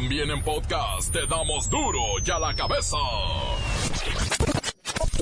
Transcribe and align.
También 0.00 0.30
en 0.30 0.40
podcast 0.44 1.12
te 1.12 1.26
damos 1.26 1.68
duro 1.68 1.98
y 2.24 2.30
a 2.30 2.38
la 2.38 2.54
cabeza. 2.54 2.96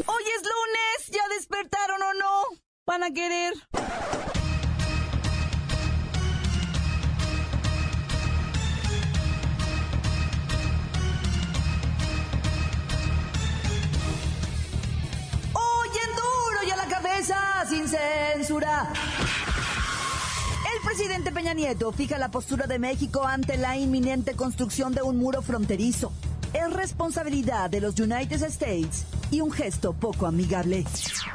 Hoy 0.05 0.25
es 0.37 0.43
lunes, 0.43 1.07
¿ya 1.11 1.27
despertaron 1.35 2.03
o 2.03 2.13
no? 2.13 2.43
¿Van 2.85 3.03
a 3.03 3.11
querer? 3.11 3.55
Hoy 15.55 15.89
en 15.89 16.17
duro 16.17 16.63
y 16.67 16.71
a 16.71 16.77
la 16.77 16.87
cabeza, 16.87 17.65
sin 17.67 17.89
censura. 17.89 18.93
Presidente 20.97 21.31
Peña 21.31 21.53
Nieto 21.55 21.93
fija 21.93 22.17
la 22.17 22.31
postura 22.31 22.67
de 22.67 22.79
México 22.79 23.23
ante 23.23 23.59
la 23.59 23.77
inminente 23.77 24.35
construcción 24.35 24.95
de 24.95 25.03
un 25.03 25.19
muro 25.19 25.43
fronterizo. 25.43 26.11
Es 26.55 26.73
responsabilidad 26.73 27.69
de 27.69 27.83
los 27.83 28.01
United 28.01 28.43
States 28.45 29.05
y 29.31 29.43
un 29.43 29.53
gesto 29.53 29.93
poco 29.93 30.27
amigable. 30.27 30.87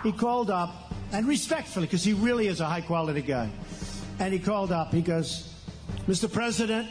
He 0.03 0.13
called 0.13 0.49
up, 0.49 0.91
and 1.11 1.27
respectfully, 1.27 1.85
because 1.85 2.03
he 2.03 2.13
really 2.13 2.47
is 2.47 2.59
a 2.59 2.65
high 2.65 2.81
quality 2.81 3.21
guy, 3.21 3.51
and 4.17 4.33
he 4.33 4.39
called 4.39 4.71
up, 4.71 4.91
he 4.91 5.03
goes, 5.03 5.53
Mr. 6.07 6.27
President, 6.27 6.87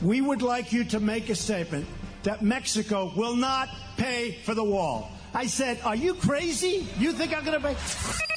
we 0.00 0.20
would 0.20 0.42
like 0.42 0.72
you 0.72 0.84
to 0.84 1.00
make 1.00 1.28
a 1.28 1.34
statement 1.34 1.84
that 2.22 2.40
Mexico 2.40 3.10
will 3.16 3.34
not 3.34 3.68
pay 3.96 4.38
for 4.44 4.54
the 4.54 4.62
wall. 4.62 5.10
I 5.34 5.48
said, 5.48 5.80
Are 5.84 5.96
you 5.96 6.14
crazy? 6.14 6.86
You 7.00 7.14
think 7.14 7.36
I'm 7.36 7.44
going 7.44 7.60
to 7.60 7.66
pay? 7.66 8.31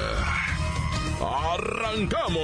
¡Arrancamos! 1.23 2.41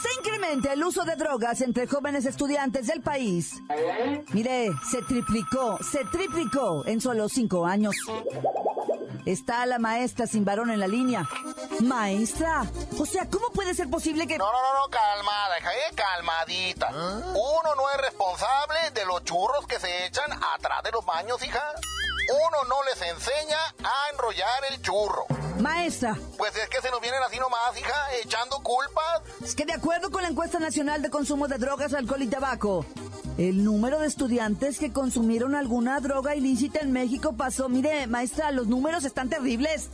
Se 0.00 0.08
incrementa 0.18 0.72
el 0.72 0.84
uso 0.84 1.04
de 1.04 1.16
drogas 1.16 1.60
entre 1.60 1.86
jóvenes 1.86 2.24
estudiantes 2.26 2.86
del 2.86 3.00
país. 3.00 3.62
Mire, 4.32 4.70
se 4.90 5.02
triplicó, 5.02 5.78
se 5.82 6.04
triplicó 6.12 6.86
en 6.86 7.00
solo 7.00 7.28
cinco 7.28 7.66
años. 7.66 7.94
Está 9.24 9.64
la 9.66 9.78
maestra 9.78 10.26
sin 10.26 10.44
varón 10.44 10.70
en 10.70 10.80
la 10.80 10.86
línea. 10.86 11.28
Maestra, 11.80 12.64
o 12.98 13.06
sea, 13.06 13.28
¿cómo 13.28 13.48
puede 13.50 13.74
ser 13.74 13.88
posible 13.90 14.26
que... 14.26 14.38
No, 14.38 14.46
no, 14.46 14.62
no, 14.62 14.80
no, 14.80 14.90
calmada, 14.90 15.58
hija, 15.58 15.72
eh, 15.74 15.94
calmadita. 15.94 16.88
Uno 16.90 17.74
no 17.76 17.90
es 17.94 18.00
responsable 18.00 18.78
de 18.94 19.04
los 19.06 19.24
churros 19.24 19.66
que 19.66 19.78
se 19.80 20.06
echan 20.06 20.30
atrás 20.32 20.82
de 20.82 20.90
los 20.92 21.04
baños, 21.04 21.42
hija. 21.44 21.62
Uno 22.30 22.64
no 22.68 22.76
les 22.84 23.02
enseña 23.02 23.58
a 23.82 24.10
enrollar 24.12 24.64
el 24.70 24.80
churro. 24.82 25.26
Maestra, 25.58 26.16
Pues 26.36 26.56
es 26.56 26.68
que 26.68 26.80
se 26.80 26.90
nos 26.90 27.00
vienen 27.00 27.22
así 27.22 27.38
nomás, 27.38 27.78
hija, 27.78 27.94
echando 28.22 28.60
culpas. 28.62 29.22
es 29.42 29.54
que 29.54 29.64
de 29.64 29.74
acuerdo 29.74 30.10
con 30.10 30.22
la 30.22 30.28
encuesta 30.28 30.58
nacional 30.58 31.00
de 31.02 31.10
consumo 31.10 31.46
de 31.48 31.58
drogas, 31.58 31.92
alcohol 31.94 32.22
y 32.22 32.26
tabaco, 32.26 32.84
el 33.38 33.62
número 33.64 34.00
de 34.00 34.06
estudiantes 34.08 34.78
que 34.78 34.92
consumieron 34.92 35.54
alguna 35.54 36.00
droga 36.00 36.34
ilícita 36.34 36.80
en 36.80 36.92
México 36.92 37.34
pasó, 37.36 37.68
mire, 37.68 38.06
maestra, 38.06 38.50
los 38.50 38.66
números 38.66 39.04
están 39.04 39.28
terribles. 39.28 39.90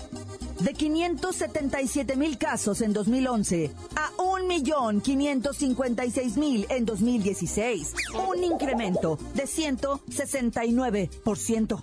De 0.60 0.74
577 0.74 2.16
mil 2.16 2.36
casos 2.36 2.82
en 2.82 2.92
2011 2.92 3.70
a 3.96 4.10
1.556.000 4.18 6.66
en 6.68 6.84
2016. 6.84 7.94
Un 8.28 8.44
incremento 8.44 9.16
de 9.34 9.44
169%. 9.44 11.78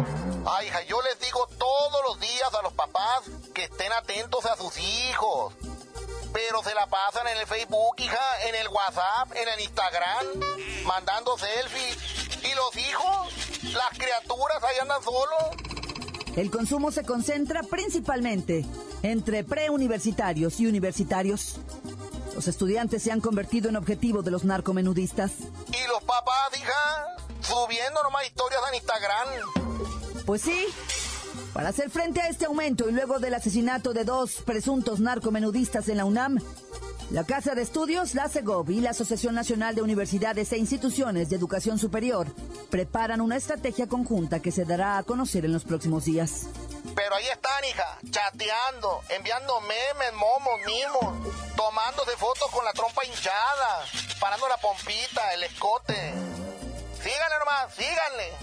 Ay, 0.46 0.68
hija, 0.68 0.84
yo 0.84 1.02
les 1.02 1.20
digo 1.20 1.48
todos 1.58 2.02
los 2.08 2.20
días 2.20 2.54
a 2.54 2.62
los 2.62 2.74
papás 2.74 3.24
que 3.56 3.64
estén 3.64 3.92
atentos 3.94 4.46
a 4.46 4.56
sus 4.56 4.78
hijos. 4.78 5.56
Pero 6.32 6.62
se 6.62 6.76
la 6.76 6.86
pasan 6.86 7.26
en 7.28 7.38
el 7.38 7.48
Facebook, 7.48 7.96
hija, 7.98 8.22
en 8.48 8.54
el 8.56 8.68
WhatsApp, 8.68 9.32
en 9.36 9.50
el 9.50 9.59
Instagram, 9.62 10.28
mandando 10.86 11.36
selfies. 11.36 11.98
¿Y 12.44 12.54
los 12.54 12.78
hijos? 12.78 13.34
Las 13.74 13.98
criaturas 13.98 14.64
ahí 14.64 14.78
andan 14.82 15.02
solos. 15.02 15.48
El 16.38 16.52
consumo 16.52 16.92
se 16.92 17.03
concentra 17.03 17.64
principalmente 17.64 18.64
entre 19.02 19.44
preuniversitarios 19.44 20.59
y 20.59 20.68
universitarios. 20.68 21.56
Los 22.36 22.48
estudiantes 22.48 23.02
se 23.02 23.12
han 23.12 23.22
convertido 23.22 23.70
en 23.70 23.75
objetivo 23.75 24.22
de 24.22 24.30
los 24.30 24.46
narcomenudistas. 24.46 25.31
Y 25.40 25.88
los 25.88 26.03
papás, 26.03 26.56
hija, 26.56 27.17
subiendo 27.41 28.03
nomás 28.03 28.28
historias 28.28 28.61
en 28.70 28.76
Instagram. 28.76 29.28
Pues 30.28 30.44
sí, 30.44 30.67
para 31.53 31.70
hacer 31.70 31.90
frente 31.90 32.22
a 32.22 32.28
este 32.28 32.46
aumento 32.46 32.88
y 32.88 32.91
luego 32.91 33.17
del 33.17 33.34
asesinato 33.34 33.94
de 33.94 34.03
dos 34.03 34.34
presuntos 34.46 35.00
narcomenudistas 35.00 35.90
en 35.90 35.97
la 35.97 36.06
UNAM, 36.06 36.38
la 37.09 37.24
Casa 37.24 37.56
de 37.56 37.62
Estudios, 37.62 38.16
la 38.16 38.28
CEGOV 38.28 38.70
y 38.72 38.82
la 38.82 38.90
Asociación 38.90 39.34
Nacional 39.34 39.76
de 39.76 39.82
Universidades 39.82 40.52
e 40.52 40.58
Instituciones 40.58 41.30
de 41.30 41.38
Educación 41.38 41.80
Superior 41.80 42.28
preparan 42.70 43.22
una 43.22 43.38
estrategia 43.38 43.88
conjunta 43.88 44.42
que 44.42 44.52
se 44.52 44.66
dará 44.66 44.98
a 44.98 45.04
conocer 45.04 45.46
en 45.46 45.54
los 45.54 45.64
próximos 45.64 46.04
días. 46.04 46.48
Pero 46.96 47.16
ahí 47.16 47.28
están, 47.28 47.64
hija, 47.64 47.98
chateando, 48.09 49.02
enviando 49.09 49.62
memes, 49.62 50.14
momos, 50.14 50.59
mimos, 50.66 51.56
tomándose 51.56 52.18
fotos 52.18 52.52
con 52.52 52.66
la 52.66 52.74
trompa 52.74 53.06
hinchada, 53.06 53.86
parando 54.20 54.50
la 54.50 54.58
pompita, 54.58 55.34
el 55.34 55.44
escote. 55.44 56.14
Síganle 57.02 57.40
nomás, 57.40 57.74
síganle. 57.74 58.34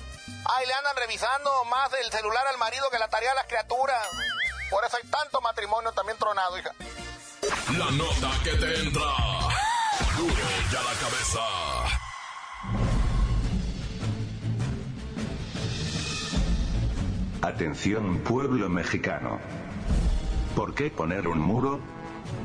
Ay, 0.57 0.67
le 0.67 0.75
andan 0.75 0.97
revisando 0.97 1.51
más 1.65 1.91
el 2.03 2.11
celular 2.11 2.47
al 2.47 2.59
marido 2.59 2.89
que 2.91 2.99
la 2.99 3.09
tarea 3.09 3.33
a 3.33 3.35
las 3.35 3.47
criaturas. 3.47 4.07
Por 4.71 4.85
eso 4.85 4.97
hay 4.97 5.09
tanto 5.11 5.41
matrimonio 5.43 5.93
también 5.93 6.19
tronado, 6.19 6.59
hija. 6.59 6.73
La 7.79 7.91
nota 7.91 8.31
que 8.43 8.51
te 8.51 8.81
entra. 8.81 9.11
Duro 10.17 10.47
ya 10.73 10.83
la 10.83 10.95
cabeza. 11.01 11.41
Atención 17.43 18.19
pueblo 18.19 18.69
mexicano. 18.69 19.39
¿Por 20.57 20.75
qué 20.75 20.91
poner 20.91 21.29
un 21.29 21.41
muro? 21.41 21.81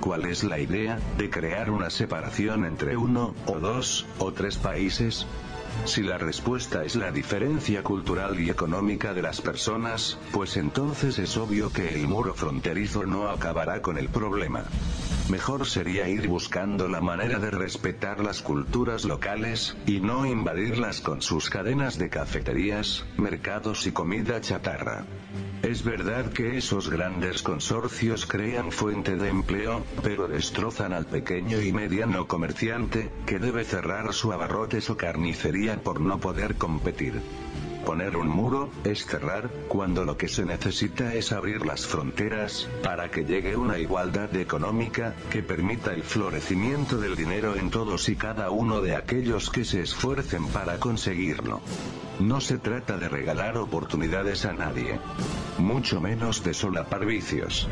¿Cuál 0.02 0.26
es 0.26 0.44
la 0.44 0.60
idea 0.60 1.00
de 1.18 1.30
crear 1.30 1.70
una 1.70 1.90
separación 1.90 2.66
entre 2.66 2.98
uno, 2.98 3.34
o 3.46 3.60
dos, 3.60 4.06
o 4.18 4.34
tres 4.34 4.58
países? 4.58 5.26
Si 5.86 6.04
la 6.04 6.18
respuesta 6.18 6.84
es 6.84 6.96
la 6.96 7.12
diferencia 7.12 7.84
cultural 7.84 8.40
y 8.40 8.50
económica 8.50 9.14
de 9.14 9.22
las 9.22 9.42
personas, 9.42 10.18
pues 10.32 10.58
entonces 10.58 11.20
es 11.20 11.38
obvio 11.38 11.72
que 11.72 11.96
el 11.96 12.08
muro 12.08 12.34
fronterizo 12.34 13.06
no 13.06 13.30
acabará 13.30 13.82
con 13.82 13.98
el 13.98 14.10
problema. 14.10 14.66
Mejor 15.30 15.68
sería 15.68 16.10
ir 16.10 16.28
buscando 16.28 16.88
la 16.88 17.02
manera 17.02 17.38
de 17.38 17.52
respetar 17.52 18.20
las 18.20 18.42
culturas 18.42 19.06
locales, 19.06 19.78
y 19.86 20.00
no 20.00 20.26
invadirlas 20.26 21.02
con 21.02 21.22
sus 21.22 21.52
cadenas 21.52 22.00
de 22.00 22.10
cafeterías, 22.10 23.06
mercados 23.16 23.86
y 23.86 23.92
comida 23.92 24.42
chatarra. 24.42 25.06
Es 25.62 25.84
verdad 25.84 26.32
que 26.32 26.58
esos 26.58 26.90
grandes 26.90 27.44
consorcios 27.44 28.26
crean 28.26 28.72
fuente 28.72 29.18
de 29.18 29.30
empleo, 29.30 29.84
pero 30.02 30.28
destrozan 30.28 30.94
al 30.94 31.06
pequeño 31.06 31.62
y 31.62 31.74
mediano 31.74 32.28
comerciante, 32.28 33.12
que 33.28 33.38
debe 33.38 33.66
cerrar 33.66 34.14
su 34.14 34.34
abarrotes 34.34 34.90
o 34.90 34.98
carnicería 34.98 35.59
por 35.84 36.00
no 36.00 36.20
poder 36.20 36.56
competir. 36.56 37.22
Poner 37.86 38.16
un 38.16 38.30
muro, 38.30 38.70
es 38.86 39.06
cerrar, 39.06 39.50
cuando 39.68 40.06
lo 40.06 40.16
que 40.16 40.30
se 40.30 40.46
necesita 40.46 41.14
es 41.14 41.32
abrir 41.34 41.66
las 41.66 41.86
fronteras, 41.86 42.70
para 42.82 43.12
que 43.12 43.26
llegue 43.26 43.58
una 43.58 43.78
igualdad 43.78 44.34
económica, 44.36 45.16
que 45.30 45.44
permita 45.44 45.94
el 45.94 46.04
florecimiento 46.04 46.98
del 46.98 47.16
dinero 47.16 47.56
en 47.56 47.70
todos 47.70 48.08
y 48.08 48.16
cada 48.16 48.52
uno 48.52 48.82
de 48.82 48.96
aquellos 48.96 49.50
que 49.50 49.66
se 49.66 49.82
esfuercen 49.82 50.48
para 50.48 50.80
conseguirlo. 50.80 51.62
No 52.20 52.42
se 52.42 52.58
trata 52.58 52.98
de 52.98 53.08
regalar 53.08 53.58
oportunidades 53.58 54.44
a 54.44 54.52
nadie. 54.52 55.00
Mucho 55.58 56.02
menos 56.02 56.44
de 56.44 56.54
solapar 56.54 57.06
vicios. 57.06 57.70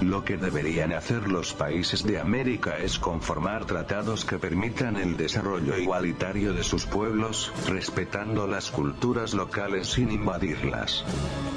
Lo 0.00 0.24
que 0.24 0.36
deberían 0.36 0.92
hacer 0.92 1.28
los 1.28 1.52
países 1.52 2.02
de 2.02 2.18
América 2.18 2.76
es 2.76 2.98
conformar 2.98 3.66
tratados 3.66 4.24
que 4.24 4.38
permitan 4.38 4.96
el 4.96 5.16
desarrollo 5.16 5.78
igualitario 5.78 6.52
de 6.52 6.64
sus 6.64 6.86
pueblos, 6.86 7.52
respetando 7.68 8.48
las 8.48 8.72
culturas 8.72 9.32
locales 9.32 9.86
sin 9.86 10.10
invadirlas. 10.10 11.04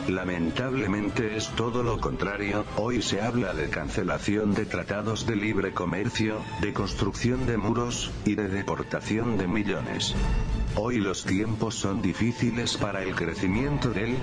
Lamentablemente 0.07 1.35
es 1.35 1.49
todo 1.49 1.81
lo 1.81 1.99
contrario, 1.99 2.65
hoy 2.75 3.01
se 3.01 3.19
habla 3.19 3.53
de 3.53 3.69
cancelación 3.69 4.53
de 4.53 4.65
tratados 4.65 5.25
de 5.25 5.35
libre 5.35 5.73
comercio, 5.73 6.39
de 6.61 6.71
construcción 6.71 7.47
de 7.47 7.57
muros, 7.57 8.11
y 8.25 8.35
de 8.35 8.47
deportación 8.47 9.37
de 9.37 9.47
millones. 9.47 10.13
Hoy 10.75 10.97
los 10.97 11.25
tiempos 11.25 11.73
son 11.73 12.01
difíciles 12.03 12.26
para 12.81 13.03
el 13.03 13.15
crecimiento 13.15 13.89
del 13.91 14.17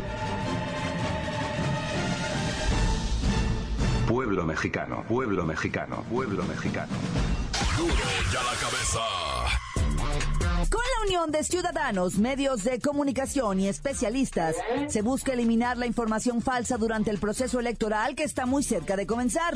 pueblo 4.07 4.45
mexicano, 4.45 5.05
pueblo 5.09 5.47
mexicano, 5.47 6.05
pueblo 6.11 6.45
mexicano. 6.45 6.93
Duro 7.79 7.95
ya 8.31 8.43
la 8.43 8.53
cabeza. 8.61 9.01
Con 10.71 10.83
la 10.83 11.07
unión 11.07 11.31
de 11.31 11.45
ciudadanos, 11.45 12.19
medios 12.19 12.63
de 12.65 12.79
comunicación 12.79 13.61
y 13.61 13.69
especialistas, 13.69 14.57
se 14.89 15.01
busca 15.01 15.33
eliminar 15.33 15.79
la 15.79 15.87
información 15.87 16.43
falsa 16.43 16.77
durante 16.77 17.11
el 17.11 17.19
proceso 17.19 17.59
electoral 17.59 18.15
que 18.15 18.25
está 18.25 18.45
muy 18.45 18.63
cerca 18.63 18.97
de 18.97 19.07
comenzar. 19.07 19.55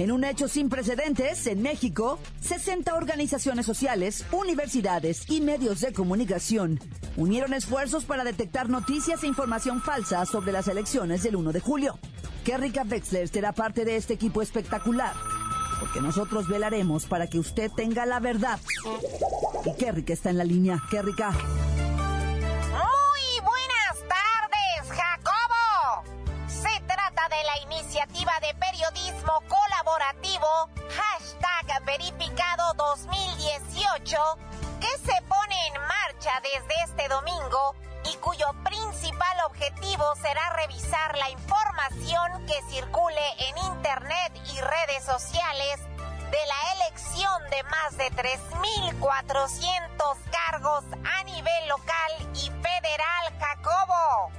En 0.00 0.10
un 0.10 0.24
hecho 0.24 0.48
sin 0.48 0.70
precedentes, 0.70 1.46
en 1.46 1.60
México, 1.60 2.18
60 2.40 2.94
organizaciones 2.94 3.66
sociales, 3.66 4.24
universidades 4.32 5.28
y 5.28 5.42
medios 5.42 5.82
de 5.82 5.92
comunicación 5.92 6.80
unieron 7.18 7.52
esfuerzos 7.52 8.06
para 8.06 8.24
detectar 8.24 8.70
noticias 8.70 9.22
e 9.22 9.26
información 9.26 9.82
falsa 9.82 10.24
sobre 10.24 10.52
las 10.52 10.68
elecciones 10.68 11.22
del 11.22 11.36
1 11.36 11.52
de 11.52 11.60
julio. 11.60 11.98
Kerrika 12.46 12.82
Wexler 12.90 13.28
será 13.28 13.52
parte 13.52 13.84
de 13.84 13.96
este 13.96 14.14
equipo 14.14 14.40
espectacular, 14.40 15.12
porque 15.80 16.00
nosotros 16.00 16.48
velaremos 16.48 17.04
para 17.04 17.26
que 17.26 17.38
usted 17.38 17.70
tenga 17.70 18.06
la 18.06 18.20
verdad. 18.20 18.58
Y 19.66 19.74
Kerrika 19.74 20.14
está 20.14 20.30
en 20.30 20.38
la 20.38 20.44
línea. 20.44 20.82
Kerrika. 20.90 21.32
Muy 21.32 21.40
buenas 23.44 23.98
tardes, 24.08 24.98
Jacobo. 24.98 26.04
Se 26.48 26.80
trata 26.86 27.28
de 27.28 27.44
la 27.44 27.76
iniciativa 27.76 28.32
de 28.40 28.54
periodismo 28.58 29.42
colaborativo 29.80 30.68
hashtag 30.90 31.84
verificado 31.86 32.74
2018 32.74 34.18
que 34.80 34.98
se 34.98 35.22
pone 35.22 35.66
en 35.68 35.74
marcha 35.80 36.38
desde 36.42 36.74
este 36.84 37.08
domingo 37.08 37.74
y 38.04 38.14
cuyo 38.16 38.52
principal 38.62 39.40
objetivo 39.46 40.14
será 40.16 40.50
revisar 40.56 41.16
la 41.16 41.30
información 41.30 42.44
que 42.46 42.60
circule 42.68 43.22
en 43.38 43.56
Internet 43.58 44.32
y 44.52 44.60
redes 44.60 45.02
sociales 45.04 45.80
de 46.30 46.46
la 46.46 46.72
elección 46.74 47.48
de 47.50 47.62
más 47.64 47.96
de 47.96 48.10
3.400 48.10 50.18
cargos 50.30 50.84
a 51.04 51.24
nivel 51.24 51.68
local 51.68 52.12
y 52.34 52.50
federal, 52.50 53.32
Jacobo. 53.38 54.30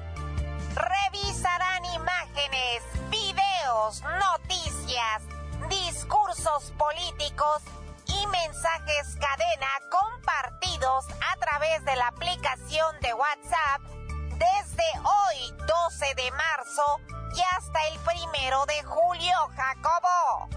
Revisarán 0.75 1.83
imágenes, 1.85 2.83
videos, 3.09 4.01
noticias, 4.01 5.21
discursos 5.67 6.71
políticos 6.77 7.61
y 8.07 8.27
mensajes 8.27 9.17
cadena 9.19 9.67
compartidos 9.89 11.05
a 11.29 11.35
través 11.37 11.83
de 11.83 11.95
la 11.97 12.07
aplicación 12.07 12.99
de 13.01 13.13
WhatsApp 13.13 13.81
desde 14.37 14.83
hoy 15.03 15.53
12 15.67 16.15
de 16.15 16.31
marzo 16.31 16.99
y 17.35 17.41
hasta 17.57 17.87
el 17.89 17.99
primero 17.99 18.65
de 18.65 18.81
julio, 18.83 19.35
Jacobo. 19.55 20.47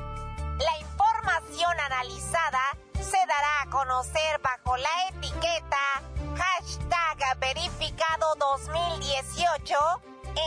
La 0.58 0.78
información 0.78 1.80
analizada 1.80 2.76
se 3.00 3.18
dará 3.26 3.62
a 3.62 3.70
conocer 3.70 4.40
bajo 4.42 4.76
la 4.76 5.08
etiqueta 5.08 6.02
hashtag 6.36 7.38
verificado 7.40 8.34
2018 8.38 9.74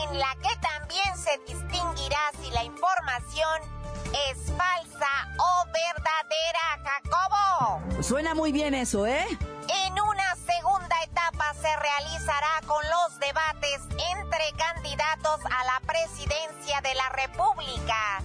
en 0.03 0.19
la 0.19 0.35
que 0.35 0.55
también 0.57 1.17
se 1.17 1.37
distinguirá 1.47 2.19
si 2.41 2.51
la 2.51 2.63
información 2.63 3.61
es 4.29 4.37
falsa 4.53 5.27
o 5.37 5.65
verdadera, 5.71 6.79
Jacobo. 6.83 8.03
Suena 8.03 8.33
muy 8.33 8.51
bien 8.51 8.73
eso, 8.73 9.05
¿eh? 9.05 9.25
En 9.85 9.99
una 9.99 10.35
segunda 10.35 10.95
etapa 11.03 11.53
se 11.53 11.75
realizará 11.75 12.61
con 12.65 12.83
los 12.89 13.19
debates 13.19 13.81
entre 14.15 14.51
candidatos 14.57 15.39
a 15.45 15.63
la 15.65 15.79
presidencia 15.85 16.81
de 16.81 16.95
la 16.95 17.09
República. 17.09 18.21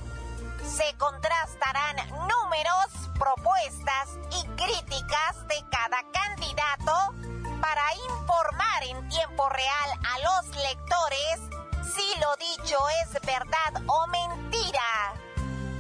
Se 0.65 0.95
contrastarán 0.97 1.97
números, 2.29 3.11
propuestas 3.19 4.19
y 4.31 4.47
críticas 4.57 5.47
de 5.49 5.65
cada 5.71 6.03
tiempo 9.33 9.49
real 9.49 9.91
a 10.05 10.19
los 10.19 10.45
lectores 10.57 11.41
si 11.95 12.03
lo 12.21 12.37
dicho 12.37 12.77
es 13.03 13.13
verdad 13.23 13.83
o 13.87 14.07
mentira. 14.09 15.15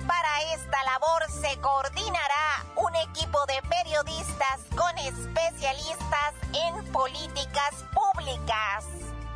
Para 0.06 0.40
esta 0.54 0.82
labor 0.84 1.30
se 1.30 1.60
coordinará 1.60 2.64
un 2.76 2.96
equipo 2.96 3.44
de 3.46 3.60
periodistas 3.68 4.62
con 4.74 4.96
especialistas 4.98 6.32
en 6.54 6.90
políticas 6.92 7.84
públicas. 7.92 8.86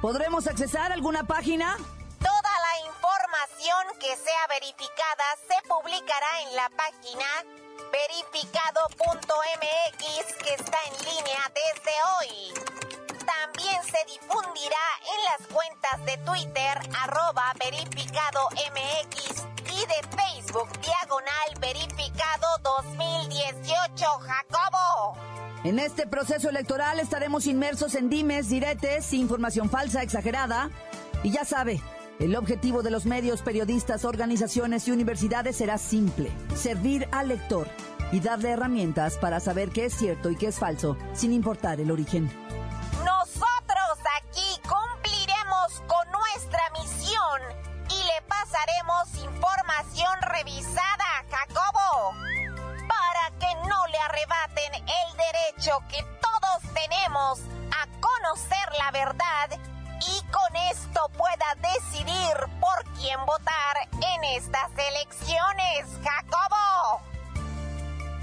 ¿Podremos 0.00 0.46
accesar 0.46 0.92
a 0.92 0.94
alguna 0.94 1.24
página? 1.24 1.76
Toda 2.18 2.60
la 2.66 2.78
información 2.86 3.98
que 4.00 4.16
sea 4.16 4.46
verificada 4.48 5.36
se 5.46 5.60
publicará 5.68 6.40
en 6.42 6.56
la 6.56 6.70
página 6.70 7.44
verificado.mx 7.92 10.34
que 10.42 10.54
está 10.54 10.78
en 10.86 10.94
línea 11.04 11.52
desde 11.54 11.92
hoy. 12.18 12.54
También 13.26 13.82
se 13.82 13.98
difundirá 14.12 14.86
en 15.02 15.24
las 15.24 15.48
cuentas 15.48 16.04
de 16.06 16.16
Twitter 16.24 16.78
arroba 17.02 17.52
y 19.64 19.80
de 19.80 20.16
Facebook 20.16 20.68
Diagonal 20.80 21.50
Verificado 21.60 22.46
2018 22.62 24.06
Jacobo. 24.20 25.16
En 25.64 25.78
este 25.78 26.06
proceso 26.06 26.48
electoral 26.48 27.00
estaremos 27.00 27.46
inmersos 27.46 27.94
en 27.94 28.08
dimes, 28.08 28.48
diretes, 28.48 29.12
información 29.12 29.68
falsa, 29.68 30.02
exagerada. 30.02 30.70
Y 31.22 31.32
ya 31.32 31.44
sabe, 31.44 31.82
el 32.20 32.36
objetivo 32.36 32.82
de 32.82 32.90
los 32.90 33.04
medios, 33.04 33.42
periodistas, 33.42 34.04
organizaciones 34.04 34.86
y 34.88 34.92
universidades 34.92 35.56
será 35.56 35.76
simple, 35.76 36.30
servir 36.54 37.08
al 37.12 37.28
lector 37.28 37.68
y 38.12 38.20
darle 38.20 38.50
herramientas 38.50 39.18
para 39.18 39.40
saber 39.40 39.70
qué 39.70 39.86
es 39.86 39.94
cierto 39.94 40.30
y 40.30 40.36
qué 40.36 40.46
es 40.46 40.58
falso, 40.58 40.96
sin 41.12 41.32
importar 41.32 41.80
el 41.80 41.90
origen. 41.90 42.30
Revisada 50.36 51.24
Jacobo 51.30 52.14
para 52.86 53.30
que 53.38 53.54
no 53.68 53.86
le 53.86 53.98
arrebaten 53.98 54.74
el 54.74 55.16
derecho 55.16 55.78
que 55.88 56.02
todos 56.20 56.74
tenemos 56.74 57.40
a 57.72 57.86
conocer 58.00 58.68
la 58.78 58.90
verdad 58.90 59.58
y 60.00 60.22
con 60.30 60.56
esto 60.70 61.08
pueda 61.16 61.54
decidir 61.72 62.36
por 62.60 62.84
quién 62.96 63.18
votar 63.24 63.88
en 63.92 64.24
estas 64.24 64.70
elecciones, 64.76 65.86
Jacobo. 66.04 67.00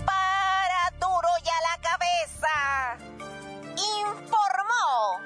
Para 0.06 0.92
duro 1.00 1.30
y 1.44 1.50
a 1.50 1.62
la 1.72 1.78
cabeza, 1.82 2.98
informó 3.76 5.20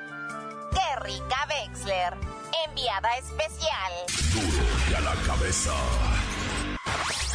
Kerrika 0.72 1.48
Wexler, 1.50 2.18
enviada 2.66 3.18
especial. 3.18 3.92
Duro 4.34 4.64
y 4.88 4.92
la 5.04 5.16
cabeza. 5.28 5.74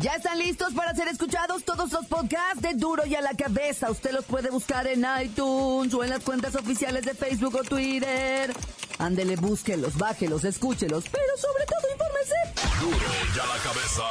Ya 0.00 0.14
están 0.14 0.38
listos 0.38 0.72
para 0.72 0.94
ser 0.94 1.08
escuchados 1.08 1.62
todos 1.62 1.92
los 1.92 2.06
podcasts 2.06 2.62
de 2.62 2.72
Duro 2.72 3.04
y 3.04 3.14
a 3.16 3.20
la 3.20 3.34
cabeza. 3.34 3.90
Usted 3.90 4.12
los 4.12 4.24
puede 4.24 4.48
buscar 4.48 4.86
en 4.86 5.04
iTunes 5.22 5.92
o 5.92 6.02
en 6.02 6.08
las 6.08 6.24
cuentas 6.24 6.54
oficiales 6.54 7.04
de 7.04 7.12
Facebook 7.12 7.54
o 7.56 7.62
Twitter. 7.62 8.50
Ándele, 8.98 9.36
búsquelos, 9.36 9.98
bájelos, 9.98 10.44
escúchelos, 10.44 11.04
pero 11.10 11.36
sobre 11.36 11.66
todo 11.66 11.92
infórmese. 11.92 12.34
Duro 12.80 13.12
y 13.36 13.38
a 13.40 13.46
la 13.46 13.58
cabeza. 13.62 14.02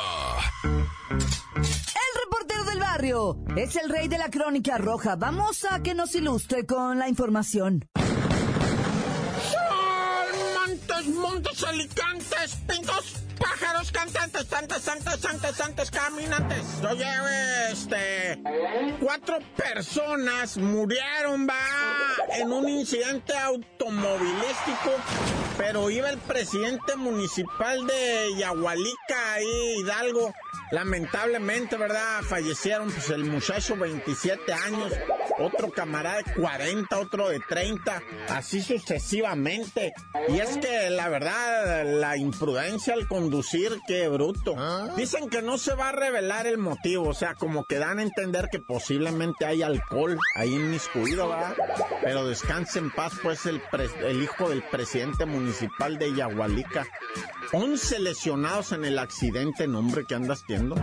El 1.64 2.22
reportero 2.24 2.64
del 2.66 2.80
barrio 2.80 3.38
es 3.56 3.76
el 3.76 3.90
rey 3.90 4.08
de 4.08 4.20
la 4.20 4.30
crónica 4.30 4.78
roja. 4.78 5.16
Vamos 5.16 5.66
a 5.72 5.82
que 5.82 5.96
nos 5.96 6.14
ilustre 6.14 6.68
con 6.68 7.00
la 7.00 7.10
información. 7.10 7.90
Montes, 10.54 11.08
montes, 11.16 11.64
alicantes, 11.64 12.56
pintos, 12.68 13.24
pájaros, 13.40 13.92
cantantes, 13.92 14.48
tantas, 14.48 14.82
tantas, 14.82 15.20
tantas, 15.20 15.58
tantas 15.58 15.92
caminantes. 15.92 16.64
Oye, 16.90 17.06
este. 17.72 18.42
Cuatro 19.00 19.40
personas 19.56 20.58
murieron, 20.58 21.48
va, 21.48 22.36
en 22.38 22.52
un 22.52 22.68
incidente 22.70 23.36
automovilístico. 23.38 24.92
Pero 25.58 25.90
iba 25.90 26.10
el 26.10 26.18
presidente 26.20 26.96
municipal 26.96 27.86
de 27.86 28.30
Yahualica, 28.38 29.34
ahí, 29.34 29.76
Hidalgo. 29.80 30.34
Lamentablemente, 30.72 31.78
¿verdad? 31.78 32.22
Fallecieron, 32.22 32.92
pues 32.92 33.10
el 33.10 33.26
muchacho, 33.26 33.76
27 33.76 34.54
años, 34.54 34.94
otro 35.40 35.72
camarada 35.72 36.18
de 36.18 36.34
40, 36.36 37.00
otro 37.00 37.30
de 37.30 37.40
30, 37.40 38.02
así 38.30 38.62
sucesivamente. 38.62 39.94
Y 40.30 40.40
es 40.40 40.58
que 40.58 40.92
la 40.92 41.10
verdad, 41.10 41.86
la 41.86 42.18
imprudencia 42.18 42.94
al 42.94 43.08
conducir, 43.30 43.80
qué 43.88 44.08
bruto. 44.10 44.56
Dicen 44.98 45.30
que 45.30 45.42
no 45.44 45.58
se 45.60 45.76
va 45.76 45.90
a 45.90 45.92
revelar 45.92 46.48
el 46.48 46.58
motivo, 46.58 47.10
o 47.10 47.14
sea, 47.14 47.36
como 47.36 47.64
que 47.66 47.78
dan 47.78 48.00
a 48.00 48.02
entender 48.04 48.50
que 48.52 48.60
posiblemente 48.60 49.46
hay 49.46 49.62
alcohol 49.62 50.18
ahí 50.36 50.56
inmiscuido, 50.56 51.30
¿verdad? 51.30 51.56
Pero 52.02 52.26
descanse 52.28 52.80
en 52.80 52.90
paz, 52.90 53.14
pues, 53.22 53.46
el, 53.46 53.62
pres- 53.62 53.96
el 54.04 54.24
hijo 54.24 54.50
del 54.50 54.64
presidente 54.64 55.26
municipal 55.26 56.00
de 56.00 56.16
Yahualica. 56.16 56.88
11 57.54 58.00
lesionados 58.00 58.72
en 58.72 58.84
el 58.86 58.98
accidente, 58.98 59.68
nombre 59.68 60.06
que 60.06 60.16
andas 60.16 60.44
viendo. 60.48 60.76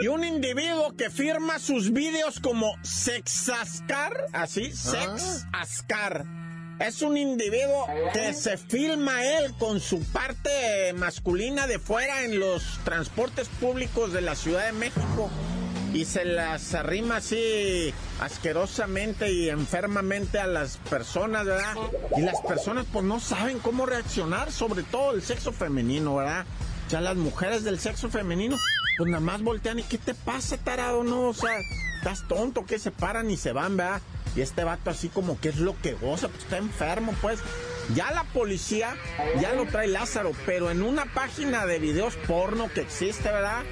Y 0.00 0.06
un 0.06 0.22
individuo 0.24 0.94
que 0.96 1.10
firma 1.10 1.58
sus 1.58 1.92
vídeos 1.92 2.38
como 2.40 2.72
Sexascar, 2.82 4.26
así, 4.32 4.72
Sexascar. 4.72 6.24
Es 6.80 7.02
un 7.02 7.18
individuo 7.18 7.86
que 8.14 8.32
se 8.32 8.56
filma 8.56 9.22
él 9.22 9.52
con 9.58 9.80
su 9.80 10.02
parte 10.02 10.94
masculina 10.94 11.66
de 11.66 11.78
fuera 11.78 12.24
en 12.24 12.40
los 12.40 12.80
transportes 12.84 13.48
públicos 13.48 14.14
de 14.14 14.22
la 14.22 14.34
Ciudad 14.34 14.64
de 14.64 14.72
México 14.72 15.28
y 15.92 16.06
se 16.06 16.24
las 16.24 16.72
arrima 16.74 17.16
así 17.16 17.92
asquerosamente 18.18 19.30
y 19.30 19.50
enfermamente 19.50 20.38
a 20.38 20.46
las 20.46 20.78
personas, 20.78 21.44
¿verdad? 21.44 21.74
Y 22.16 22.22
las 22.22 22.40
personas 22.40 22.86
pues 22.90 23.04
no 23.04 23.20
saben 23.20 23.58
cómo 23.58 23.84
reaccionar, 23.84 24.50
sobre 24.50 24.82
todo 24.82 25.12
el 25.12 25.20
sexo 25.20 25.52
femenino, 25.52 26.16
¿verdad? 26.16 26.46
Ya 26.88 27.02
las 27.02 27.16
mujeres 27.16 27.62
del 27.62 27.78
sexo 27.78 28.08
femenino 28.08 28.56
pues 28.96 29.10
nada 29.10 29.20
más 29.20 29.42
voltean 29.42 29.80
y 29.80 29.82
¿qué 29.82 29.98
te 29.98 30.14
pasa, 30.14 30.56
tarado? 30.56 31.04
No, 31.04 31.28
o 31.28 31.34
sea, 31.34 31.58
estás 31.98 32.26
tonto, 32.26 32.64
que 32.64 32.78
se 32.78 32.90
paran 32.90 33.30
y 33.30 33.36
se 33.36 33.52
van, 33.52 33.76
¿verdad? 33.76 34.00
Y 34.36 34.42
este 34.42 34.64
vato 34.64 34.90
así 34.90 35.08
como 35.08 35.40
que 35.40 35.48
es 35.48 35.56
lo 35.56 35.74
que 35.80 35.94
goza, 35.94 36.28
pues 36.28 36.44
está 36.44 36.58
enfermo, 36.58 37.14
pues. 37.20 37.40
Ya 37.94 38.12
la 38.12 38.22
policía 38.22 38.94
ya 39.40 39.52
lo 39.54 39.66
trae 39.66 39.88
Lázaro, 39.88 40.30
pero 40.46 40.70
en 40.70 40.82
una 40.82 41.06
página 41.06 41.66
de 41.66 41.80
videos 41.80 42.14
porno 42.28 42.70
que 42.72 42.82
existe, 42.82 43.24
¿verdad? 43.24 43.62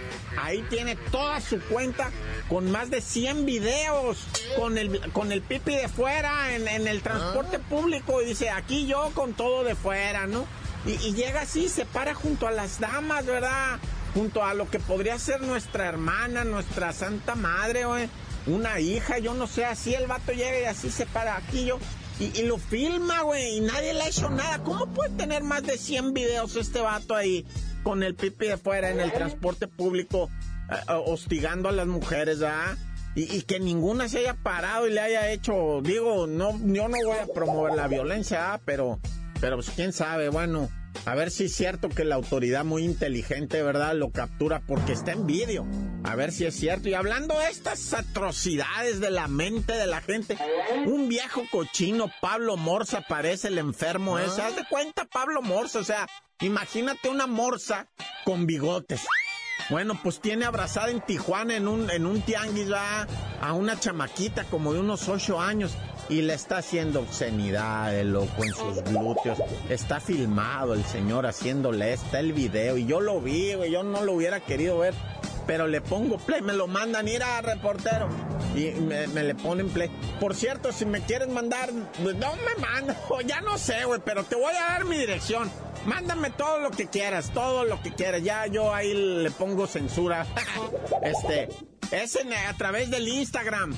Ahí 0.43 0.65
tiene 0.69 0.97
toda 0.97 1.41
su 1.41 1.61
cuenta 1.61 2.11
con 2.49 2.69
más 2.73 2.91
de 2.91 3.01
100 3.01 3.47
videos, 3.47 4.27
con 4.57 4.77
el, 4.77 5.13
con 5.13 5.31
el 5.31 5.43
pipi 5.43 5.77
de 5.77 5.89
fuera, 5.89 6.53
en, 6.55 6.67
en 6.67 6.89
el 6.89 7.01
transporte 7.01 7.61
público, 7.61 8.21
y 8.21 8.27
dice, 8.27 8.51
aquí 8.51 8.89
yo 8.89 9.13
con 9.15 9.35
todo 9.35 9.63
de 9.63 9.77
fuera, 9.77 10.27
¿no? 10.27 10.47
Y, 10.85 10.93
y 11.07 11.15
llega 11.15 11.43
así, 11.43 11.69
se 11.69 11.85
para 11.85 12.15
junto 12.15 12.49
a 12.49 12.51
las 12.51 12.81
damas, 12.81 13.25
¿verdad? 13.25 13.79
Junto 14.15 14.45
a 14.45 14.55
lo 14.55 14.69
que 14.69 14.81
podría 14.81 15.17
ser 15.21 15.43
nuestra 15.43 15.87
hermana, 15.87 16.43
nuestra 16.43 16.93
santa 16.93 17.37
madre, 17.37 17.85
güey. 17.85 18.09
Una 18.49 18.81
hija, 18.81 19.19
yo 19.19 19.35
no 19.35 19.47
sé, 19.47 19.65
así 19.65 19.95
el 19.95 20.07
vato 20.07 20.33
llega 20.33 20.61
y 20.61 20.65
así 20.65 20.91
se 20.91 21.07
para 21.07 21.37
aquí 21.37 21.67
yo. 21.67 21.79
Y, 22.19 22.41
y 22.41 22.43
lo 22.43 22.59
filma, 22.59 23.23
güey, 23.23 23.59
y 23.59 23.61
nadie 23.61 23.95
le 23.95 24.03
ha 24.03 24.09
hecho 24.09 24.29
nada. 24.31 24.59
¿Cómo 24.65 24.87
puede 24.87 25.11
tener 25.11 25.43
más 25.45 25.63
de 25.63 25.79
100 25.79 26.15
videos 26.15 26.57
este 26.57 26.81
vato 26.81 27.15
ahí 27.15 27.47
con 27.83 28.03
el 28.03 28.15
pipi 28.15 28.47
de 28.49 28.57
fuera 28.57 28.91
en 28.91 29.01
el 29.01 29.13
transporte 29.13 29.69
público, 29.69 30.29
eh, 30.71 30.75
eh, 30.75 31.03
hostigando 31.07 31.69
a 31.69 31.73
las 31.73 31.87
mujeres, 31.87 32.41
¿verdad? 32.41 32.77
Y, 33.15 33.37
y 33.37 33.43
que 33.43 33.61
ninguna 33.61 34.09
se 34.09 34.19
haya 34.19 34.35
parado 34.35 34.87
y 34.87 34.93
le 34.93 35.01
haya 35.01 35.31
hecho, 35.31 35.81
digo, 35.83 36.27
no, 36.27 36.59
yo 36.67 36.89
no 36.89 36.97
voy 37.05 37.17
a 37.17 37.27
promover 37.33 37.75
la 37.75 37.89
violencia, 37.89 38.53
¿ah? 38.53 38.61
pero, 38.65 38.99
pero 39.41 39.57
pues 39.57 39.71
quién 39.71 39.93
sabe, 39.93 40.29
bueno, 40.29 40.69
a 41.05 41.15
ver 41.15 41.31
si 41.31 41.45
es 41.45 41.55
cierto 41.55 41.89
que 41.89 42.05
la 42.05 42.17
autoridad 42.17 42.65
muy 42.65 42.85
inteligente, 42.85 43.63
¿verdad? 43.63 43.95
Lo 43.95 44.11
captura 44.11 44.61
porque 44.67 44.93
está 44.93 45.13
en 45.13 45.27
vídeo. 45.27 45.67
A 46.05 46.15
ver 46.15 46.33
si 46.33 46.45
es 46.45 46.55
cierto. 46.55 46.89
Y 46.89 46.95
hablando 46.95 47.39
de 47.39 47.49
estas 47.49 47.95
atrocidades 47.95 49.01
de 49.01 49.11
la 49.11 49.29
mente 49.29 49.73
de 49.73 49.87
la 49.87 50.01
gente, 50.01 50.37
un 50.87 51.09
viejo 51.09 51.45
cochino, 51.51 52.11
Pablo 52.21 52.57
Morsa, 52.57 53.03
parece 53.09 53.49
el 53.49 53.59
enfermo 53.59 54.19
ese. 54.19 54.43
Haz 54.43 54.57
de 54.57 54.67
cuenta, 54.69 55.07
Pablo 55.07 55.43
Morsa, 55.43 55.81
o 55.81 55.85
sea, 55.85 56.07
imagínate 56.41 57.09
una 57.09 57.27
morsa 57.27 57.89
con 58.25 58.47
bigotes. 58.47 59.01
Bueno, 59.71 59.99
pues 60.03 60.21
tiene 60.21 60.45
abrazada 60.45 60.91
en 60.91 61.01
Tijuana 61.01 61.57
en 61.57 61.69
un, 61.69 61.91
en 61.91 62.07
un 62.07 62.23
tianguis 62.23 62.69
a 62.73 63.53
una 63.53 63.79
chamaquita 63.79 64.45
como 64.45 64.73
de 64.73 64.81
unos 64.81 65.09
ocho 65.09 65.41
años 65.41 65.77
y 66.09 66.23
le 66.23 66.35
está 66.35 66.59
haciendo 66.59 67.01
obscenidades, 67.01 68.05
loco, 68.07 68.45
en 68.45 68.53
sus 68.55 68.83
glúteos. 68.85 69.39
Está 69.69 70.01
filmado 70.01 70.75
el 70.75 70.85
señor 70.85 71.27
haciéndole, 71.27 71.93
está 71.93 72.21
el 72.21 72.33
video 72.33 72.77
y 72.79 72.87
yo 72.87 73.01
lo 73.01 73.21
vi, 73.21 73.55
güey, 73.55 73.71
yo 73.71 73.83
no 73.83 74.03
lo 74.05 74.13
hubiera 74.15 74.41
querido 74.41 74.79
ver. 74.79 74.95
Pero 75.47 75.67
le 75.67 75.81
pongo 75.81 76.19
play, 76.19 76.43
me 76.43 76.53
lo 76.53 76.67
mandan 76.67 77.09
ir 77.09 77.23
a 77.23 77.41
reportero 77.41 78.07
y 78.55 78.67
me, 78.81 79.07
me 79.09 79.23
le 79.23 79.35
ponen 79.35 79.71
play. 79.71 79.91
Por 80.21 80.35
cierto, 80.35 80.73
si 80.73 80.85
me 80.85 81.01
quieres 81.01 81.29
mandar, 81.29 81.71
pues, 82.03 82.17
no 82.17 82.35
me 82.37 82.61
mando, 82.61 82.95
ya 83.27 83.41
no 83.41 83.57
sé, 83.57 83.85
güey, 83.87 83.99
pero 84.05 84.25
te 84.25 84.37
voy 84.37 84.53
a 84.55 84.73
dar 84.75 84.85
mi 84.85 84.99
dirección. 84.99 85.51
Mándame 85.87 86.29
todo 86.31 86.59
lo 86.59 86.71
que 86.71 86.87
quieras, 86.89 87.31
todo 87.33 87.65
lo 87.65 87.81
que 87.81 87.95
quieras. 87.95 88.23
Ya 88.23 88.47
yo 88.47 88.75
ahí 88.75 88.93
le 88.93 89.31
pongo 89.31 89.67
censura. 89.67 90.27
este, 91.03 91.49
es 91.93 92.17
en- 92.17 92.35
a 92.35 92.53
través 92.59 92.91
del 92.91 93.09
Instagram. 93.09 93.75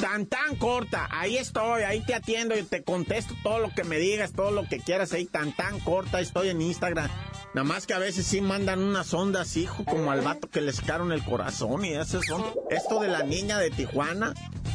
Tan 0.00 0.26
tan 0.26 0.56
corta, 0.56 1.08
ahí 1.10 1.36
estoy, 1.36 1.82
ahí 1.82 2.00
te 2.00 2.14
atiendo 2.14 2.56
y 2.56 2.62
te 2.62 2.82
contesto 2.82 3.34
todo 3.42 3.58
lo 3.58 3.70
que 3.74 3.84
me 3.84 3.98
digas, 3.98 4.32
todo 4.32 4.50
lo 4.50 4.66
que 4.66 4.78
quieras 4.78 5.12
ahí, 5.12 5.26
tan 5.26 5.54
tan 5.54 5.78
corta, 5.80 6.20
estoy 6.20 6.48
en 6.48 6.62
Instagram. 6.62 7.10
Nada 7.52 7.64
más 7.64 7.86
que 7.86 7.94
a 7.94 7.98
veces 7.98 8.26
sí 8.26 8.40
mandan 8.40 8.80
unas 8.80 9.12
ondas, 9.12 9.56
hijo, 9.56 9.84
como 9.84 10.10
al 10.10 10.22
vato 10.22 10.48
que 10.48 10.60
le 10.60 10.72
sacaron 10.72 11.12
el 11.12 11.24
corazón 11.24 11.84
y 11.84 11.92
esas 11.92 12.24
son. 12.24 12.44
Esto 12.70 13.00
de 13.00 13.08
la 13.08 13.24
niña 13.24 13.58
de 13.58 13.70
Tijuana, 13.70 14.34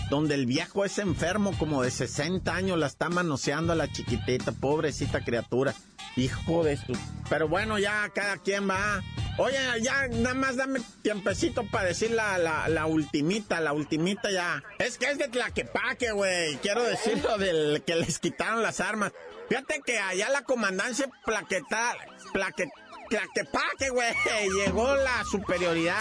donde 0.09 0.35
el 0.35 0.45
viejo 0.45 0.85
es 0.85 0.99
enfermo 0.99 1.57
como 1.57 1.81
de 1.81 1.89
60 1.89 2.53
años, 2.53 2.77
la 2.77 2.87
está 2.87 3.09
manoseando 3.09 3.73
a 3.73 3.75
la 3.75 3.91
chiquitita, 3.91 4.51
pobrecita 4.51 5.23
criatura. 5.23 5.73
Hijo 6.17 6.63
de 6.63 6.77
su... 6.77 6.93
Pero 7.29 7.47
bueno, 7.47 7.79
ya 7.79 8.09
cada 8.13 8.37
quien 8.37 8.69
va. 8.69 9.01
Oye, 9.37 9.57
ya 9.81 10.07
nada 10.07 10.33
más 10.33 10.55
dame 10.55 10.79
tiempecito 11.01 11.65
para 11.69 11.89
decir 11.89 12.11
la, 12.11 12.37
la, 12.37 12.69
la 12.69 12.85
ultimita, 12.85 13.59
la 13.59 13.73
ultimita 13.73 14.31
ya. 14.31 14.63
Es 14.79 14.97
que 14.97 15.09
es 15.09 15.17
de 15.17 15.27
Tlaquepaque, 15.27 16.11
güey. 16.11 16.55
Quiero 16.57 16.83
decir 16.83 17.21
lo 17.21 17.37
del 17.37 17.83
que 17.85 17.95
les 17.95 18.19
quitaron 18.19 18.63
las 18.63 18.79
armas. 18.79 19.11
Fíjate 19.49 19.81
que 19.85 19.99
allá 19.99 20.29
la 20.29 20.43
comandancia 20.43 21.09
plaqueta, 21.25 21.95
plaque, 22.31 22.69
Tlaquepaque, 23.09 23.89
güey. 23.89 24.13
Llegó 24.65 24.95
la 24.95 25.25
superioridad 25.29 25.99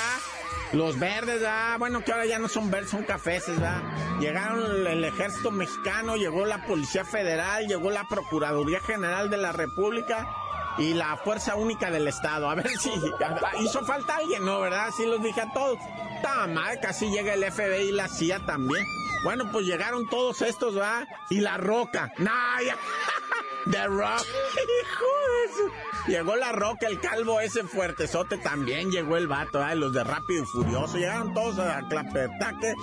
Los 0.72 0.98
verdes, 1.00 1.40
¿verdad? 1.40 1.78
Bueno, 1.80 2.04
que 2.04 2.12
ahora 2.12 2.26
ya 2.26 2.38
no 2.38 2.48
son 2.48 2.70
verdes, 2.70 2.90
son 2.90 3.02
cafés, 3.02 3.48
¿verdad? 3.48 3.82
Llegaron 4.20 4.86
el 4.86 5.04
ejército 5.04 5.50
mexicano, 5.50 6.14
llegó 6.16 6.46
la 6.46 6.64
Policía 6.66 7.04
Federal, 7.04 7.66
llegó 7.66 7.90
la 7.90 8.06
Procuraduría 8.08 8.78
General 8.80 9.28
de 9.28 9.38
la 9.38 9.50
República 9.50 10.28
y 10.78 10.94
la 10.94 11.16
Fuerza 11.16 11.54
Única 11.56 11.90
del 11.90 12.08
Estado. 12.08 12.48
A 12.48 12.54
ver 12.54 12.68
si 12.78 12.90
hizo 13.60 13.84
falta 13.84 14.16
alguien, 14.16 14.44
¿no? 14.44 14.60
¿Verdad? 14.60 14.90
Sí 14.96 15.06
los 15.06 15.22
dije 15.22 15.40
a 15.40 15.52
todos. 15.52 15.78
Mal, 16.48 16.80
casi 16.80 17.10
llega 17.10 17.34
el 17.34 17.44
FBI 17.44 17.88
y 17.88 17.92
la 17.92 18.08
CIA 18.08 18.40
también. 18.46 18.84
Bueno, 19.24 19.50
pues 19.52 19.66
llegaron 19.66 20.08
todos 20.08 20.42
estos, 20.42 20.78
¿va? 20.78 21.06
Y 21.30 21.40
la 21.40 21.58
roca. 21.58 22.12
Nah, 22.18 22.60
ya. 22.64 22.76
The 23.70 23.86
Rock. 23.86 24.20
Hijo 24.20 25.06
de 25.32 25.54
su... 25.54 26.10
Llegó 26.10 26.36
la 26.36 26.52
roca, 26.52 26.86
el 26.86 27.00
calvo 27.00 27.40
ese 27.40 27.64
fuertezote 27.64 28.36
también 28.36 28.90
llegó 28.90 29.16
el 29.16 29.26
vato, 29.26 29.66
¿eh? 29.66 29.74
los 29.74 29.92
de 29.94 30.04
Rápido 30.04 30.42
y 30.42 30.46
Furioso. 30.46 30.98
Llegaron 30.98 31.32
todos 31.32 31.58
a 31.58 31.80
clapetaque, 31.88 32.74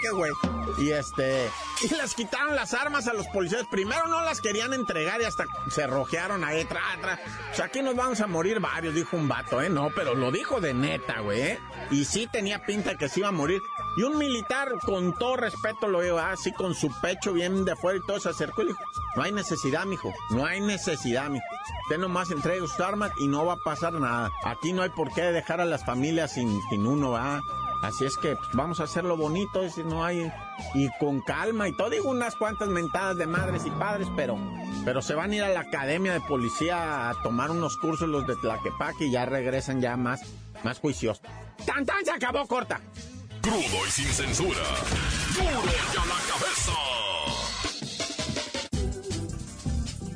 que 0.00 0.10
güey. 0.10 0.32
Y 0.78 0.90
este, 0.92 1.50
y 1.82 1.94
les 1.94 2.14
quitaron 2.14 2.54
las 2.54 2.74
armas 2.74 3.06
a 3.06 3.12
los 3.12 3.26
policías. 3.28 3.66
Primero 3.70 4.06
no 4.06 4.22
las 4.22 4.40
querían 4.40 4.72
entregar 4.72 5.20
y 5.20 5.24
hasta 5.24 5.44
se 5.70 5.86
rojearon 5.86 6.44
ahí, 6.44 6.64
tra, 6.64 6.82
tra. 7.00 7.18
O 7.50 7.54
sea, 7.54 7.66
aquí 7.66 7.82
nos 7.82 7.96
vamos 7.96 8.20
a 8.20 8.26
morir 8.26 8.60
varios, 8.60 8.94
dijo 8.94 9.16
un 9.16 9.28
vato, 9.28 9.60
¿eh? 9.60 9.68
No, 9.68 9.90
pero 9.94 10.14
lo 10.14 10.30
dijo 10.30 10.60
de 10.60 10.74
neta, 10.74 11.20
güey, 11.20 11.40
¿eh? 11.40 11.60
Y 11.90 12.04
sí 12.04 12.28
tenía 12.30 12.64
pinta 12.64 12.96
que 12.96 13.08
se 13.08 13.20
iba 13.20 13.28
a 13.28 13.32
morir. 13.32 13.60
Y 13.96 14.02
un 14.02 14.18
militar, 14.18 14.68
con 14.84 15.14
todo 15.14 15.36
respeto, 15.36 15.88
lo 15.88 15.98
veo 15.98 16.18
así 16.18 16.52
con 16.52 16.74
su 16.74 16.90
pecho 17.00 17.32
bien 17.32 17.64
de 17.64 17.74
fuera 17.76 17.98
y 17.98 18.06
todo, 18.06 18.20
se 18.20 18.28
acercó 18.28 18.62
y 18.62 18.68
dijo, 18.68 18.78
no 19.16 19.22
hay 19.22 19.32
necesidad, 19.32 19.84
mijo, 19.84 20.12
no 20.30 20.46
hay 20.46 20.60
necesidad, 20.60 21.28
mijo. 21.28 21.44
Usted 21.84 21.98
nomás 21.98 22.30
entregue 22.30 22.66
su 22.68 22.82
arma 22.84 23.10
y 23.18 23.26
no 23.26 23.44
va 23.44 23.54
a 23.54 23.64
pasar 23.64 23.92
nada. 23.94 24.30
Aquí 24.44 24.72
no 24.72 24.82
hay 24.82 24.90
por 24.90 25.12
qué 25.12 25.22
dejar 25.22 25.60
a 25.60 25.64
las 25.64 25.84
familias 25.84 26.32
sin, 26.32 26.60
sin 26.70 26.86
uno, 26.86 27.10
¿va? 27.10 27.40
Así 27.82 28.04
es 28.04 28.16
que 28.16 28.36
pues, 28.36 28.48
vamos 28.52 28.80
a 28.80 28.84
hacerlo 28.84 29.16
bonito, 29.16 29.68
si 29.70 29.82
no 29.82 30.04
hay, 30.04 30.30
y 30.74 30.88
con 30.98 31.20
calma 31.22 31.68
y 31.68 31.76
todo. 31.76 31.90
Digo 31.90 32.10
unas 32.10 32.36
cuantas 32.36 32.68
mentadas 32.68 33.16
de 33.16 33.26
madres 33.26 33.64
y 33.64 33.70
padres, 33.70 34.08
pero, 34.16 34.38
pero 34.84 35.00
se 35.00 35.14
van 35.14 35.30
a 35.30 35.36
ir 35.36 35.42
a 35.42 35.48
la 35.48 35.60
academia 35.60 36.12
de 36.12 36.20
policía 36.20 37.08
a 37.08 37.22
tomar 37.22 37.50
unos 37.50 37.76
cursos 37.78 38.08
los 38.08 38.26
de 38.26 38.36
Tlaquepaque 38.36 39.06
y 39.06 39.12
ya 39.12 39.24
regresan 39.24 39.80
ya 39.80 39.96
más, 39.96 40.20
más 40.62 40.78
juiciosos. 40.78 41.22
¡Tan, 41.64 41.84
tan! 41.86 42.04
Se 42.04 42.10
acabó 42.10 42.46
corta. 42.46 42.80
Crudo 43.40 43.86
y 43.86 43.90
sin 43.90 44.06
censura. 44.06 44.60
¡Duro 45.34 45.72
ya 45.94 46.04
la 46.04 46.14
cabeza! 46.28 46.99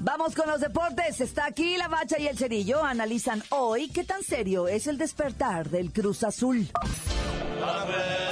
Vamos 0.05 0.35
con 0.35 0.47
los 0.47 0.61
deportes. 0.61 1.19
Está 1.19 1.47
aquí 1.47 1.77
la 1.77 1.87
bacha 1.87 2.19
y 2.19 2.27
el 2.27 2.37
cerillo. 2.37 2.83
Analizan 2.83 3.41
hoy 3.49 3.89
qué 3.89 4.03
tan 4.03 4.21
serio 4.21 4.67
es 4.67 4.85
el 4.85 4.99
despertar 4.99 5.71
del 5.71 5.91
Cruz 5.91 6.23
Azul. 6.23 6.67
mueve 7.59 8.24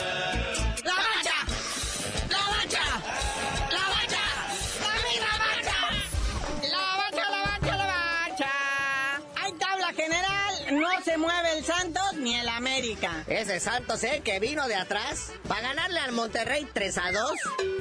América. 12.93 13.23
Ese 13.27 13.59
Santos, 13.59 14.03
¿eh? 14.03 14.21
Que 14.23 14.39
vino 14.39 14.67
de 14.67 14.75
atrás 14.75 15.31
para 15.47 15.61
ganarle 15.61 15.99
al 15.99 16.11
Monterrey 16.11 16.67
3 16.71 16.97
a 16.97 17.11
2. 17.11 17.31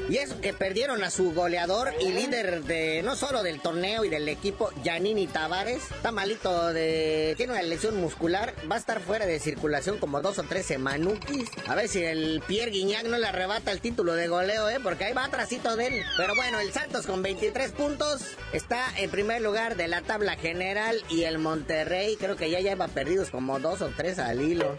Y 0.09 0.17
eso 0.17 0.41
que 0.41 0.53
perdieron 0.53 1.03
a 1.05 1.11
su 1.11 1.33
goleador 1.33 1.93
y 2.01 2.13
líder 2.13 2.65
de 2.65 3.03
no 3.03 3.17
solo 3.17 3.43
del 3.43 3.61
torneo 3.61 4.05
y 4.05 4.09
del 4.09 4.29
equipo, 4.29 4.71
Yanini 4.83 5.27
Tavares. 5.27 5.83
Está 5.91 6.13
malito 6.13 6.73
de. 6.73 7.35
Tiene 7.37 7.53
una 7.53 7.63
lesión 7.63 8.01
muscular. 8.01 8.55
Va 8.71 8.77
a 8.77 8.79
estar 8.79 9.01
fuera 9.01 9.27
de 9.27 9.39
circulación 9.39 9.99
como 9.99 10.21
dos 10.21 10.39
o 10.39 10.43
tres 10.45 10.67
semanuquis. 10.67 11.49
A 11.67 11.75
ver 11.75 11.89
si 11.89 12.03
el 12.05 12.43
Pierre 12.47 12.71
Guignac 12.71 13.05
no 13.05 13.19
le 13.19 13.27
arrebata 13.27 13.71
el 13.71 13.81
título 13.81 14.15
de 14.15 14.29
goleo, 14.29 14.69
¿eh? 14.69 14.79
Porque 14.83 15.05
ahí 15.05 15.13
va 15.13 15.25
atrásito 15.25 15.77
de 15.77 15.87
él. 15.87 16.05
Pero 16.17 16.35
bueno, 16.35 16.61
el 16.61 16.73
Santos 16.73 17.07
con 17.07 17.23
23 17.23 17.73
puntos 17.73 18.23
está 18.53 18.85
en 18.99 19.11
primer 19.11 19.43
lugar 19.43 19.77
de 19.77 19.89
la 19.89 20.03
tabla 20.03 20.37
general. 20.37 21.03
Y 21.09 21.25
el 21.25 21.39
Monterrey 21.39 22.17
creo 22.17 22.37
que 22.37 22.51
ya 22.51 22.61
lleva 22.61 22.89
perdidos 22.89 23.31
como 23.31 23.61
dos 23.61 23.83
o 23.83 23.91
tres 23.97 24.19
al 24.19 24.41
hilo. 24.41 24.79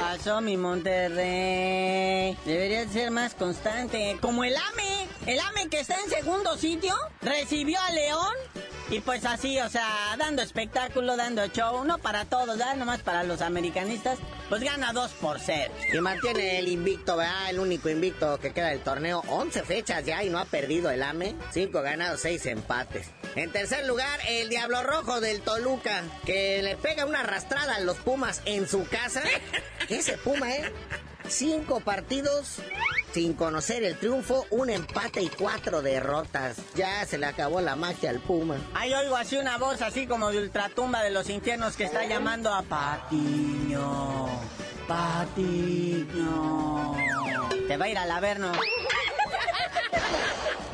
Pasó 0.00 0.40
mi 0.40 0.56
Monterrey. 0.56 2.36
Debería 2.44 2.88
ser 2.88 3.10
más 3.10 3.34
constante. 3.34 4.16
Como 4.20 4.44
el 4.44 4.56
AME. 4.56 5.08
El 5.26 5.40
AME 5.40 5.68
que 5.68 5.80
está 5.80 5.96
en 6.00 6.10
segundo 6.10 6.56
sitio 6.56 6.94
recibió 7.20 7.78
a 7.80 7.90
León. 7.90 8.34
Y 8.88 9.00
pues 9.00 9.24
así, 9.24 9.58
o 9.58 9.68
sea, 9.68 10.14
dando 10.16 10.42
espectáculo, 10.42 11.16
dando 11.16 11.44
show, 11.48 11.84
no 11.84 11.98
para 11.98 12.24
todos, 12.24 12.56
¿verdad? 12.56 12.76
Nomás 12.76 13.00
para 13.00 13.24
los 13.24 13.42
americanistas, 13.42 14.16
pues 14.48 14.62
gana 14.62 14.92
2 14.92 15.10
por 15.14 15.40
0. 15.40 15.74
Y 15.92 15.98
mantiene 15.98 16.60
el 16.60 16.68
invicto, 16.68 17.16
¿verdad? 17.16 17.50
El 17.50 17.58
único 17.58 17.88
invicto 17.88 18.38
que 18.38 18.52
queda 18.52 18.68
del 18.68 18.80
torneo. 18.80 19.24
11 19.26 19.64
fechas 19.64 20.04
ya 20.04 20.22
y 20.22 20.30
no 20.30 20.38
ha 20.38 20.44
perdido 20.44 20.90
el 20.90 21.02
AME. 21.02 21.34
5 21.50 21.82
ganados, 21.82 22.20
6 22.20 22.46
empates. 22.46 23.10
En 23.36 23.52
tercer 23.52 23.86
lugar, 23.86 24.18
el 24.28 24.48
Diablo 24.48 24.82
Rojo 24.82 25.20
del 25.20 25.42
Toluca, 25.42 26.02
que 26.24 26.62
le 26.62 26.74
pega 26.76 27.04
una 27.04 27.20
arrastrada 27.20 27.76
a 27.76 27.80
los 27.80 27.98
Pumas 27.98 28.40
en 28.46 28.66
su 28.66 28.88
casa. 28.88 29.22
Ese 29.90 30.16
Puma, 30.16 30.50
¿eh? 30.54 30.72
Cinco 31.28 31.80
partidos 31.80 32.60
sin 33.12 33.34
conocer 33.34 33.84
el 33.84 33.98
triunfo, 33.98 34.46
un 34.50 34.70
empate 34.70 35.20
y 35.22 35.28
cuatro 35.28 35.82
derrotas. 35.82 36.56
Ya 36.74 37.04
se 37.04 37.18
le 37.18 37.26
acabó 37.26 37.60
la 37.60 37.76
magia 37.76 38.08
al 38.08 38.20
Puma. 38.20 38.56
Ahí 38.72 38.94
oigo 38.94 39.16
así 39.16 39.36
una 39.36 39.58
voz 39.58 39.82
así 39.82 40.06
como 40.06 40.30
de 40.30 40.38
ultratumba 40.38 41.02
de 41.02 41.10
los 41.10 41.28
infiernos 41.28 41.76
que 41.76 41.84
está 41.84 42.06
llamando 42.06 42.52
a 42.54 42.62
Patiño. 42.62 44.28
Patiño. 44.88 46.16
Te 47.68 47.76
va 47.76 47.84
a 47.84 47.88
ir 47.88 47.98
al 47.98 48.10
Averno. 48.10 48.52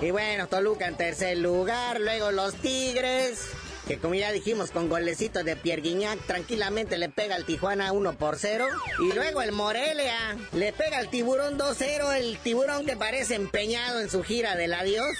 Y 0.00 0.10
bueno, 0.10 0.48
Toluca 0.48 0.86
en 0.88 0.96
tercer 0.96 1.38
lugar, 1.38 2.00
luego 2.00 2.32
los 2.32 2.54
Tigres, 2.56 3.48
que 3.86 3.98
como 3.98 4.14
ya 4.14 4.32
dijimos 4.32 4.70
con 4.70 4.88
golecitos 4.88 5.44
de 5.44 5.54
Pierre 5.54 5.82
Guignac, 5.82 6.18
tranquilamente 6.26 6.98
le 6.98 7.08
pega 7.08 7.36
al 7.36 7.44
Tijuana 7.44 7.92
1 7.92 8.14
por 8.14 8.36
0. 8.36 8.66
Y 9.00 9.12
luego 9.12 9.42
el 9.42 9.52
Morelia 9.52 10.36
le 10.52 10.72
pega 10.72 10.98
al 10.98 11.08
Tiburón 11.08 11.58
2-0, 11.58 12.16
el 12.16 12.38
Tiburón 12.38 12.84
que 12.84 12.96
parece 12.96 13.36
empeñado 13.36 14.00
en 14.00 14.10
su 14.10 14.24
gira 14.24 14.56
del 14.56 14.74
adiós. 14.74 15.16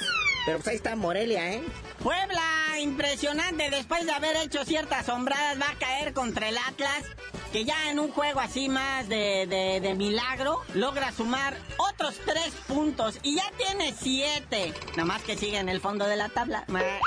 Pero 0.46 0.58
pues 0.58 0.68
ahí 0.68 0.76
está 0.76 0.96
Morelia, 0.96 1.52
¿eh? 1.52 1.62
Puebla, 2.02 2.80
impresionante, 2.80 3.70
después 3.70 4.04
de 4.04 4.10
haber 4.10 4.34
hecho 4.36 4.64
ciertas 4.64 5.06
sombradas, 5.06 5.60
va 5.60 5.70
a 5.70 5.78
caer 5.78 6.12
contra 6.12 6.48
el 6.48 6.58
Atlas. 6.58 7.04
Que 7.52 7.64
ya 7.64 7.90
en 7.90 7.98
un 7.98 8.10
juego 8.10 8.40
así 8.40 8.68
más 8.68 9.08
de, 9.08 9.46
de, 9.80 9.94
milagro 9.94 10.62
logra 10.74 11.12
sumar 11.12 11.56
otros 11.76 12.18
tres 12.24 12.52
puntos 12.66 13.18
y 13.22 13.36
ya 13.36 13.44
tiene 13.58 13.94
siete. 13.98 14.72
Nada 14.92 15.04
más 15.04 15.22
que 15.22 15.36
sigue 15.36 15.58
en 15.58 15.68
el 15.68 15.80
fondo 15.80 16.06
de 16.06 16.16
la 16.16 16.30
tabla. 16.30 16.64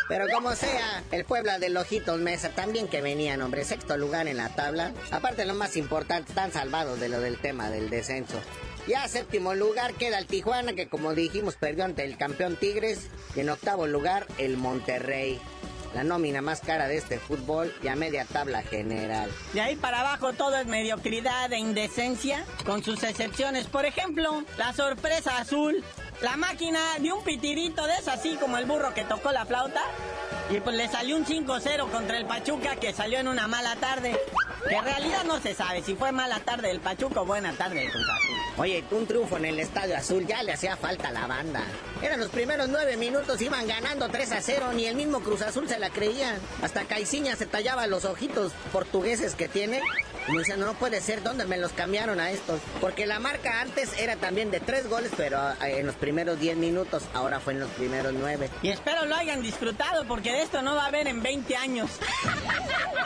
Pero 0.07 0.25
como 0.31 0.53
sea, 0.53 1.03
el 1.11 1.25
Puebla 1.25 1.57
de 1.57 1.75
Ojitos 1.75 2.19
Mesa 2.19 2.49
también 2.49 2.87
que 2.87 3.01
venían, 3.01 3.41
hombre, 3.41 3.65
sexto 3.65 3.97
lugar 3.97 4.27
en 4.27 4.37
la 4.37 4.49
tabla. 4.49 4.93
Aparte 5.11 5.45
lo 5.45 5.55
más 5.55 5.75
importante, 5.77 6.29
están 6.29 6.53
salvados 6.53 6.99
de 6.99 7.09
lo 7.09 7.19
del 7.19 7.37
tema 7.39 7.69
del 7.69 7.89
descenso. 7.89 8.39
Ya 8.87 9.07
séptimo 9.07 9.55
lugar 9.55 9.95
queda 9.95 10.19
el 10.19 10.27
Tijuana, 10.27 10.73
que 10.73 10.87
como 10.87 11.15
dijimos 11.15 11.55
perdió 11.55 11.85
ante 11.85 12.05
el 12.05 12.17
campeón 12.17 12.55
Tigres. 12.55 13.09
Y 13.35 13.39
en 13.39 13.49
octavo 13.49 13.87
lugar 13.87 14.27
el 14.37 14.57
Monterrey. 14.57 15.41
La 15.95 16.03
nómina 16.03 16.41
más 16.41 16.59
cara 16.59 16.89
de 16.89 16.97
este 16.97 17.19
fútbol 17.19 17.73
y 17.81 17.87
a 17.87 17.95
media 17.95 18.25
tabla 18.25 18.61
general. 18.63 19.31
De 19.53 19.61
ahí 19.61 19.77
para 19.77 20.01
abajo 20.01 20.33
todo 20.33 20.57
es 20.57 20.67
mediocridad 20.67 21.53
e 21.53 21.57
indecencia, 21.57 22.43
con 22.65 22.83
sus 22.83 23.01
excepciones. 23.03 23.67
Por 23.67 23.85
ejemplo, 23.85 24.43
la 24.57 24.73
sorpresa 24.73 25.37
azul. 25.37 25.81
La 26.21 26.35
máquina 26.35 26.79
de 26.99 27.13
un 27.13 27.23
pitirito 27.23 27.87
de 27.87 27.93
eso, 27.93 28.11
así 28.11 28.35
como 28.35 28.57
el 28.57 28.65
burro 28.65 28.93
que 28.93 29.05
tocó 29.05 29.31
la 29.31 29.45
flauta. 29.45 29.83
Y 30.49 30.59
pues 30.59 30.75
le 30.75 30.89
salió 30.89 31.15
un 31.15 31.25
5-0 31.25 31.89
contra 31.89 32.17
el 32.17 32.25
Pachuca 32.25 32.75
que 32.75 32.91
salió 32.91 33.19
en 33.19 33.29
una 33.29 33.47
mala 33.47 33.77
tarde. 33.77 34.19
Que 34.67 34.75
en 34.75 34.83
realidad 34.83 35.23
no 35.25 35.39
se 35.39 35.53
sabe 35.53 35.83
si 35.83 35.95
fue 35.95 36.11
mala 36.11 36.39
tarde 36.39 36.69
del 36.69 36.79
Pachuca 36.79 37.21
o 37.21 37.25
buena 37.25 37.53
tarde 37.53 37.81
del 37.81 37.91
Cruz 37.91 38.03
Azul. 38.03 38.35
Oye, 38.57 38.83
un 38.91 39.05
triunfo 39.05 39.37
en 39.37 39.45
el 39.45 39.59
Estadio 39.59 39.95
Azul 39.95 40.25
ya 40.25 40.41
le 40.41 40.53
hacía 40.53 40.75
falta 40.75 41.09
a 41.09 41.11
la 41.11 41.27
banda. 41.27 41.61
Eran 42.01 42.19
los 42.19 42.29
primeros 42.29 42.67
nueve 42.69 42.97
minutos, 42.97 43.41
iban 43.41 43.67
ganando 43.67 44.09
3 44.09 44.31
a 44.31 44.41
0, 44.41 44.71
ni 44.73 44.85
el 44.87 44.95
mismo 44.95 45.19
Cruz 45.19 45.41
Azul 45.43 45.67
se 45.67 45.77
la 45.77 45.89
creía. 45.91 46.37
Hasta 46.63 46.85
Caiciña 46.85 47.35
se 47.35 47.45
tallaba 47.45 47.85
los 47.85 48.05
ojitos 48.05 48.53
portugueses 48.71 49.35
que 49.35 49.47
tiene. 49.47 49.81
Y 50.27 50.31
me 50.31 50.39
dice, 50.39 50.57
no 50.57 50.73
puede 50.73 50.99
ser, 51.01 51.21
¿dónde 51.21 51.45
me 51.45 51.57
los 51.57 51.71
cambiaron 51.73 52.19
a 52.19 52.31
estos? 52.31 52.59
Porque 52.81 53.05
la 53.05 53.19
marca 53.19 53.61
antes 53.61 53.95
era 53.99 54.15
también 54.15 54.49
de 54.49 54.59
tres 54.59 54.89
goles, 54.89 55.11
pero 55.15 55.37
eh, 55.61 55.79
en 55.79 55.85
los 55.85 55.95
primeros 55.95 56.39
10 56.39 56.57
minutos, 56.57 57.03
ahora 57.13 57.39
fue 57.39 57.53
en 57.53 57.59
los 57.59 57.69
primeros 57.71 58.13
nueve. 58.13 58.49
Y 58.63 58.69
espero 58.69 59.05
lo 59.05 59.15
hayan 59.15 59.43
disfrutado, 59.43 60.07
porque 60.07 60.31
de 60.31 60.41
esto 60.41 60.63
no 60.63 60.75
va 60.75 60.85
a 60.85 60.87
haber 60.87 61.07
en 61.07 61.21
20 61.21 61.55
años. 61.55 61.91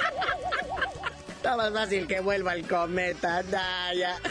Está 1.50 1.64
más 1.64 1.74
fácil 1.74 2.06
que 2.06 2.20
vuelva 2.20 2.54
el 2.54 2.68
cometa, 2.68 3.42
Daya. 3.42 4.22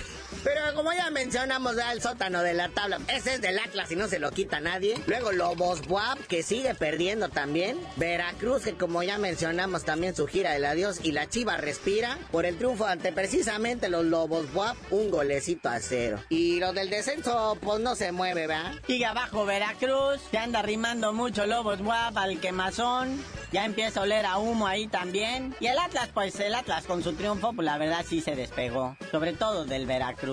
Pero 0.45 0.61
como 0.75 0.93
ya 0.93 1.11
mencionamos 1.11 1.77
ya 1.77 1.93
el 1.93 2.01
sótano 2.01 2.43
de 2.43 2.55
la 2.55 2.69
tabla, 2.69 3.01
ese 3.09 3.35
es 3.35 3.41
del 3.41 3.59
Atlas 3.59 3.91
y 3.91 3.97
no 3.97 4.09
se 4.09 4.19
lo 4.19 4.31
quita 4.31 4.61
nadie. 4.61 4.95
Luego 5.07 5.33
Lobos 5.33 5.87
Buap, 5.87 6.19
que 6.27 6.43
sigue 6.43 6.75
perdiendo 6.75 7.29
también. 7.29 7.79
Veracruz, 7.97 8.63
que 8.63 8.75
como 8.75 9.03
ya 9.03 9.19
mencionamos 9.19 9.85
también 9.85 10.15
su 10.15 10.27
gira 10.27 10.53
del 10.53 10.65
adiós. 10.65 11.01
Y 11.03 11.13
la 11.13 11.29
Chiva 11.29 11.57
respira 11.57 12.19
por 12.31 12.47
el 12.47 12.57
triunfo 12.57 12.87
ante 12.87 13.13
precisamente 13.13 13.89
los 13.89 14.05
Lobos 14.05 14.53
Buap, 14.53 14.77
un 14.91 15.11
golecito 15.11 15.69
a 15.69 15.81
cero. 15.81 16.23
Y 16.29 16.61
lo 16.61 16.73
del 16.73 16.91
descenso, 16.91 17.59
pues 17.61 17.81
no 17.81 17.95
se 17.97 18.13
mueve, 18.13 18.47
¿verdad? 18.47 18.73
Sigue 18.87 19.07
abajo 19.07 19.45
Veracruz, 19.45 20.21
que 20.31 20.39
anda 20.39 20.63
rimando 20.63 21.13
mucho 21.13 21.47
Lobos 21.47 21.81
Buap 21.81 22.17
al 22.17 22.41
quemazón. 22.41 23.23
Ya 23.51 23.65
empieza 23.65 24.01
a 24.01 24.03
oler 24.03 24.27
a 24.27 24.37
humo 24.39 24.67
ahí 24.67 24.89
también. 24.89 25.55
Y 25.59 25.67
el 25.67 25.79
Atlas, 25.79 26.11
pues 26.13 26.39
el 26.39 26.55
Atlas 26.55 26.85
con 26.85 27.03
su 27.03 27.15
triunfo, 27.15 27.55
pues 27.55 27.65
la 27.65 27.79
verdad 27.79 28.05
sí 28.07 28.21
se 28.21 28.37
despegó. 28.37 28.97
Sobre 29.11 29.33
todo 29.33 29.65
del 29.65 29.87
Veracruz. 29.87 30.28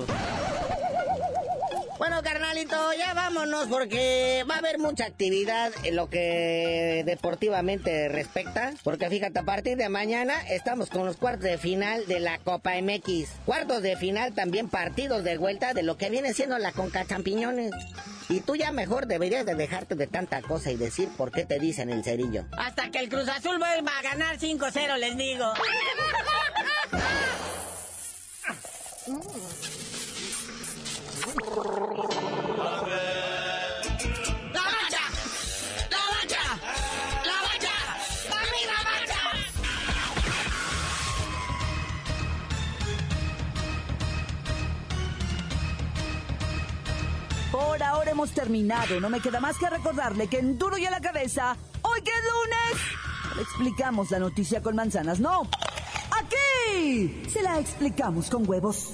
Bueno, 1.97 2.21
carnalito, 2.23 2.75
ya 2.93 3.13
vámonos 3.13 3.67
porque 3.67 4.43
va 4.49 4.55
a 4.55 4.57
haber 4.57 4.79
mucha 4.79 5.05
actividad 5.05 5.71
en 5.83 5.95
lo 5.95 6.09
que 6.09 7.03
deportivamente 7.05 8.09
respecta. 8.09 8.73
Porque 8.83 9.09
fíjate, 9.09 9.39
a 9.39 9.43
partir 9.43 9.77
de 9.77 9.87
mañana 9.87 10.33
estamos 10.49 10.89
con 10.89 11.05
los 11.05 11.15
cuartos 11.15 11.45
de 11.45 11.57
final 11.57 12.05
de 12.05 12.19
la 12.19 12.37
Copa 12.39 12.73
MX. 12.81 13.29
Cuartos 13.45 13.81
de 13.81 13.95
final 13.95 14.33
también 14.33 14.67
partidos 14.67 15.23
de 15.23 15.37
vuelta 15.37 15.73
de 15.73 15.83
lo 15.83 15.97
que 15.97 16.09
viene 16.09 16.33
siendo 16.33 16.57
la 16.57 16.73
Conca 16.73 17.05
Champiñones. 17.05 17.71
Y 18.27 18.41
tú 18.41 18.57
ya 18.57 18.71
mejor 18.71 19.07
deberías 19.07 19.45
de 19.45 19.55
dejarte 19.55 19.95
de 19.95 20.07
tanta 20.07 20.41
cosa 20.41 20.71
y 20.71 20.75
decir 20.75 21.07
por 21.15 21.31
qué 21.31 21.45
te 21.45 21.59
dicen 21.59 21.89
el 21.89 22.03
cerillo. 22.03 22.45
Hasta 22.57 22.91
que 22.91 22.99
el 22.99 23.07
Cruz 23.07 23.29
Azul 23.29 23.57
vuelva 23.57 23.97
a 23.97 24.01
ganar 24.01 24.37
5-0, 24.37 24.97
les 24.97 25.15
digo. 25.17 25.53
Por 47.51 47.83
ahora 47.83 48.11
hemos 48.11 48.31
terminado. 48.31 48.99
No 49.01 49.09
me 49.09 49.19
queda 49.19 49.39
más 49.41 49.57
que 49.57 49.69
recordarle 49.69 50.27
que 50.27 50.39
en 50.39 50.57
Duro 50.57 50.77
y 50.77 50.85
a 50.85 50.91
la 50.91 51.01
cabeza, 51.01 51.57
hoy 51.81 52.01
que 52.01 52.11
es 52.11 52.17
lunes, 52.17 53.41
explicamos 53.41 54.11
la 54.11 54.19
noticia 54.19 54.61
con 54.61 54.75
manzanas. 54.75 55.19
No, 55.19 55.49
aquí 56.11 57.29
se 57.29 57.41
la 57.41 57.59
explicamos 57.59 58.29
con 58.29 58.47
huevos. 58.47 58.93